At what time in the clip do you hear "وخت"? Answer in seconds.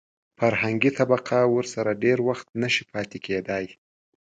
2.27-2.47